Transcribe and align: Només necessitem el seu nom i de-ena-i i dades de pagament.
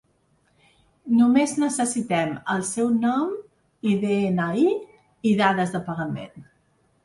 Només 1.17 1.53
necessitem 1.63 2.33
el 2.55 2.65
seu 2.71 2.89
nom 3.05 3.37
i 3.93 3.95
de-ena-i 4.07 4.67
i 5.35 5.39
dades 5.47 5.79
de 5.79 5.87
pagament. 5.93 6.47